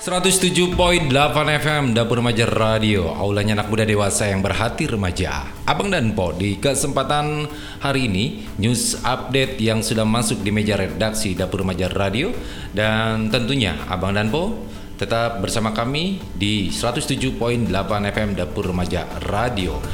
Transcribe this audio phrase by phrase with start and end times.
[0.00, 1.12] 107.8
[1.60, 3.12] FM Dapur Remaja Radio.
[3.12, 5.44] Aulanya anak muda dewasa yang berhati remaja.
[5.68, 7.44] Abang dan Po di kesempatan
[7.84, 12.32] hari ini News update yang sudah masuk di meja redaksi Dapur Remaja Radio.
[12.72, 14.64] Dan tentunya Abang dan Po
[14.96, 17.68] tetap bersama kami di 107.8
[18.08, 19.84] FM Dapur Remaja Radio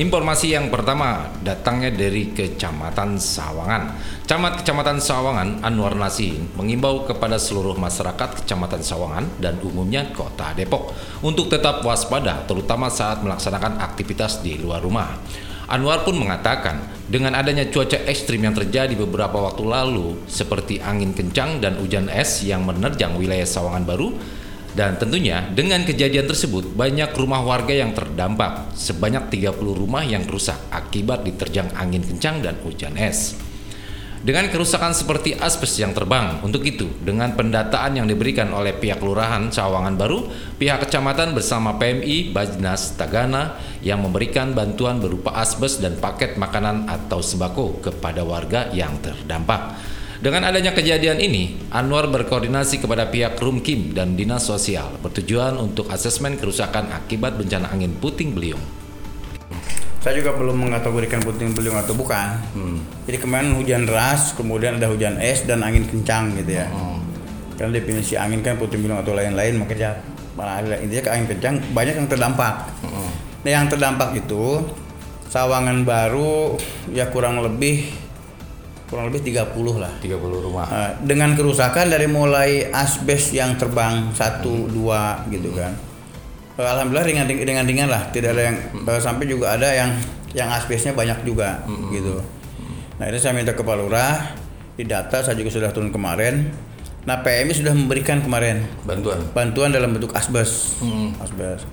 [0.00, 4.00] Informasi yang pertama datangnya dari Kecamatan Sawangan.
[4.24, 10.96] Camat Kecamatan Sawangan Anwar Nasin mengimbau kepada seluruh masyarakat Kecamatan Sawangan dan umumnya Kota Depok
[11.20, 15.20] untuk tetap waspada terutama saat melaksanakan aktivitas di luar rumah.
[15.68, 21.60] Anwar pun mengatakan, dengan adanya cuaca ekstrim yang terjadi beberapa waktu lalu, seperti angin kencang
[21.60, 24.16] dan hujan es yang menerjang wilayah Sawangan Baru,
[24.74, 30.56] dan tentunya dengan kejadian tersebut banyak rumah warga yang terdampak, sebanyak 30 rumah yang rusak
[30.70, 33.50] akibat diterjang angin kencang dan hujan es.
[34.20, 39.48] Dengan kerusakan seperti asbes yang terbang, untuk itu dengan pendataan yang diberikan oleh pihak kelurahan
[39.48, 40.28] Sawangan Baru,
[40.60, 47.24] pihak kecamatan bersama PMI Bajnas Tagana yang memberikan bantuan berupa asbes dan paket makanan atau
[47.24, 49.80] sembako kepada warga yang terdampak.
[50.20, 56.36] Dengan adanya kejadian ini, Anwar berkoordinasi kepada pihak Rumkim dan Dinas Sosial bertujuan untuk asesmen
[56.36, 58.60] kerusakan akibat bencana angin puting beliung.
[60.04, 62.36] Saya juga belum mengkategorikan puting beliung atau bukan.
[62.52, 62.84] Hmm.
[63.08, 66.68] Jadi kemarin hujan deras, kemudian ada hujan es dan angin kencang gitu ya.
[66.68, 67.00] Hmm.
[67.56, 70.04] Karena definisi angin kan puting beliung atau lain-lain, makanya
[70.36, 72.68] malah intinya ke angin kencang banyak yang terdampak.
[72.84, 73.08] Hmm.
[73.40, 74.68] Nah yang terdampak itu
[75.32, 76.60] Sawangan Baru
[76.92, 78.09] ya kurang lebih
[78.90, 79.92] kurang lebih 30 lah.
[80.02, 80.66] 30 rumah.
[80.66, 84.70] Uh, dengan kerusakan dari mulai asbes yang terbang satu hmm.
[84.74, 85.72] dua gitu kan.
[86.58, 88.10] Uh, alhamdulillah ringan ringan ringan lah.
[88.10, 88.90] Tidak ada yang hmm.
[88.90, 89.94] uh, sampai juga ada yang
[90.34, 91.90] yang asbesnya banyak juga hmm.
[91.94, 92.14] gitu.
[93.00, 94.36] nah itu saya minta ke Pak Lurah
[94.76, 96.50] di data saya juga sudah turun kemarin.
[97.08, 99.24] Nah PMI sudah memberikan kemarin bantuan?
[99.32, 100.76] bantuan dalam bentuk asbes.
[100.82, 101.16] Hmm.
[101.22, 101.64] asbes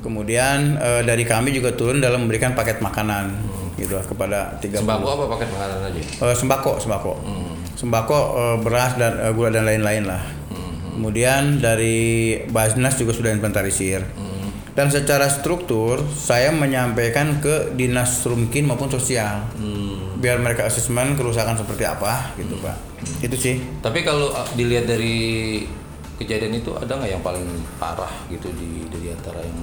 [0.00, 5.06] kemudian uh, dari kami juga turun dalam memberikan paket makanan hmm gitu kepada tiga sembako
[5.08, 7.52] apa paket makanan aja uh, sembako sembako hmm.
[7.80, 10.20] sembako uh, beras dan uh, gula dan lain-lain lah
[10.52, 11.00] hmm.
[11.00, 14.76] kemudian dari Basnas juga sudah inventarisir hmm.
[14.76, 20.20] dan secara struktur saya menyampaikan ke dinas rumkin maupun sosial hmm.
[20.20, 22.64] biar mereka asesmen kerusakan seperti apa gitu hmm.
[22.68, 23.26] pak hmm.
[23.32, 25.64] itu sih tapi kalau dilihat dari
[26.20, 27.48] kejadian itu ada nggak yang paling
[27.80, 29.56] parah gitu di dari antara yang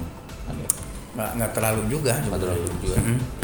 [1.18, 3.38] nggak nggak terlalu juga nggak terlalu juga mm -hmm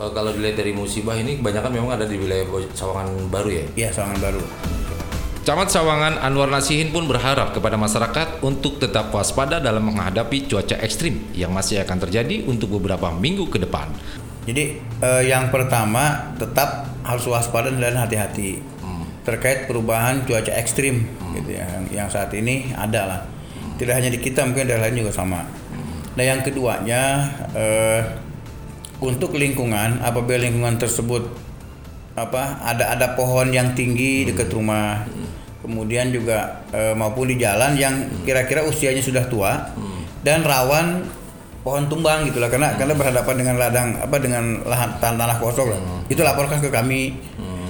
[0.00, 3.64] uh, kalau dilihat dari musibah ini kebanyakan memang ada di wilayah Sawangan Baru ya?
[3.76, 4.42] Iya, Sawangan Baru.
[5.40, 11.32] Camat Sawangan Anwar Nasihin pun berharap kepada masyarakat untuk tetap waspada dalam menghadapi cuaca ekstrim
[11.32, 13.88] yang masih akan terjadi untuk beberapa minggu ke depan.
[14.44, 19.24] Jadi eh, yang pertama tetap harus waspada dan hati-hati hmm.
[19.24, 21.32] terkait perubahan cuaca ekstrim hmm.
[21.40, 23.20] gitu ya yang, yang saat ini ada lah.
[23.56, 23.80] Hmm.
[23.80, 25.40] Tidak hanya di kita mungkin daerah lain juga sama.
[26.10, 26.18] Hmm.
[26.18, 27.02] Nah yang keduanya
[27.54, 28.00] eh,
[29.00, 31.24] untuk lingkungan apabila lingkungan tersebut
[32.18, 35.08] apa ada ada pohon yang tinggi dekat rumah
[35.64, 37.94] kemudian juga e, maupun di jalan yang
[38.28, 39.72] kira-kira usianya sudah tua
[40.20, 41.06] dan rawan
[41.60, 45.80] pohon tumbang gitulah karena karena berhadapan dengan ladang apa dengan lahan tanah kosong lah.
[46.08, 47.16] itu laporkan ke kami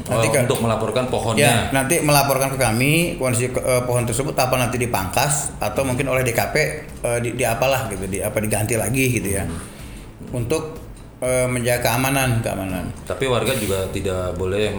[0.06, 4.55] nanti oh, untuk melaporkan pohonnya ya, nanti melaporkan ke kami kondisi e, pohon tersebut apa
[4.56, 6.55] nanti dipangkas atau mungkin oleh DKP
[7.03, 10.33] e, di, di apalah gitu di apa diganti lagi gitu ya hmm.
[10.33, 10.91] untuk
[11.21, 12.89] Eh, menjaga keamanan keamanan.
[13.05, 14.72] Tapi warga juga tidak boleh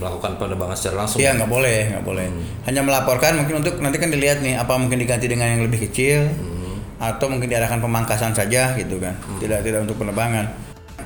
[0.00, 1.20] melakukan penerbangan secara langsung.
[1.20, 2.24] Iya nggak boleh nggak boleh.
[2.24, 2.44] Hmm.
[2.64, 6.24] Hanya melaporkan mungkin untuk nanti kan dilihat nih apa mungkin diganti dengan yang lebih kecil
[6.24, 7.04] hmm.
[7.04, 9.12] atau mungkin diarahkan pemangkasan saja gitu kan.
[9.12, 9.36] Hmm.
[9.44, 10.56] Tidak tidak untuk penerbangan.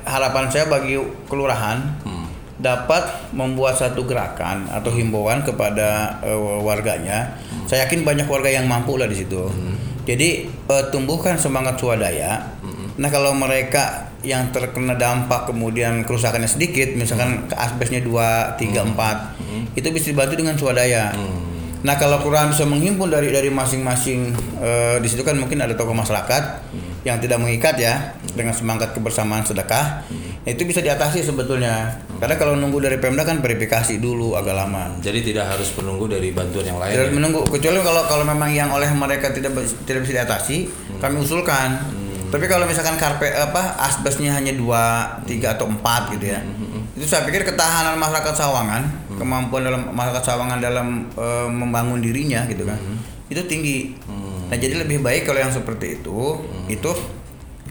[0.07, 0.95] Harapan saya bagi
[1.27, 2.18] kelurahan hmm.
[2.59, 7.39] Dapat membuat satu gerakan atau himbauan kepada uh, warganya.
[7.51, 7.67] Hmm.
[7.71, 9.47] Saya yakin banyak warga yang mampu lah di situ.
[9.47, 9.79] Hmm.
[10.05, 12.59] Jadi uh, tumbuhkan semangat swadaya.
[12.61, 12.99] Hmm.
[12.99, 17.55] Nah kalau mereka yang terkena dampak kemudian kerusakannya sedikit misalkan hmm.
[17.55, 18.99] asbesnya 2, 3, hmm.
[18.99, 19.63] 4 hmm.
[19.79, 21.87] itu bisa dibantu dengan swadaya hmm.
[21.87, 25.95] nah kalau kurang bisa menghimpun dari dari masing-masing uh, di situ kan mungkin ada tokoh
[25.95, 26.43] masyarakat
[26.75, 27.07] hmm.
[27.07, 28.35] yang tidak mengikat ya hmm.
[28.35, 30.28] dengan semangat kebersamaan sedekah hmm.
[30.45, 32.19] Nah, itu bisa diatasi sebetulnya hmm.
[32.21, 36.35] karena kalau nunggu dari Pemda kan verifikasi dulu agak lama jadi tidak harus menunggu dari
[36.35, 37.15] bantuan yang lain tidak ya?
[37.15, 39.55] menunggu kecuali kalau kalau memang yang oleh mereka tidak
[39.89, 41.01] tidak bisa diatasi hmm.
[41.01, 46.29] kami usulkan hmm tapi kalau misalkan karpet apa asbesnya hanya dua, tiga atau empat gitu
[46.29, 47.01] ya, mm-hmm.
[47.01, 49.17] itu saya pikir ketahanan masyarakat Sawangan, mm-hmm.
[49.17, 53.33] kemampuan dalam masyarakat Sawangan dalam e, membangun dirinya gitu kan, mm-hmm.
[53.33, 53.79] itu tinggi.
[54.05, 54.53] Mm-hmm.
[54.53, 56.69] Nah jadi lebih baik kalau yang seperti itu, mm-hmm.
[56.69, 56.91] itu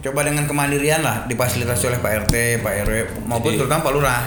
[0.01, 2.95] coba dengan kemandirian lah difasilitasi oleh Pak RT, Pak RW
[3.25, 4.23] maupun jadi, terutama Pak Lurah.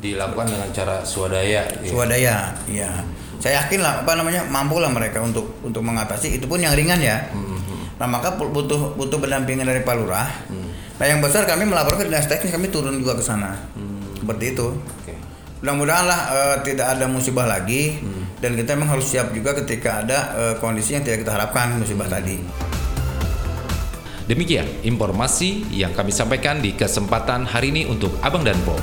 [0.00, 1.60] dilakukan dengan cara swadaya.
[1.60, 1.84] ya.
[1.84, 2.88] swadaya iya.
[3.36, 6.40] Saya yakin lah apa namanya mampu lah mereka untuk untuk mengatasi.
[6.40, 7.28] Itu pun yang ringan ya.
[8.00, 10.28] Nah maka butuh butuh pendampingan dari Pak Lurah.
[10.96, 13.56] Nah yang besar kami melaporkan ke dinas teknis kami turun juga ke sana.
[14.16, 14.72] Seperti itu.
[14.72, 15.12] Oke.
[15.60, 18.00] mudah-mudahan lah eh, tidak ada musibah lagi.
[18.40, 22.08] Dan kita memang harus siap juga ketika ada eh, kondisi yang tidak kita harapkan musibah
[22.08, 22.69] tadi
[24.30, 28.78] Demikian informasi yang kami sampaikan di kesempatan hari ini untuk Abang dan Po.